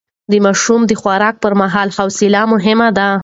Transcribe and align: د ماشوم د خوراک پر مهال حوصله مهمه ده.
د 0.31 0.33
ماشوم 0.45 0.81
د 0.87 0.91
خوراک 1.01 1.35
پر 1.43 1.53
مهال 1.61 1.89
حوصله 1.97 2.41
مهمه 2.53 2.87
ده. 2.97 3.09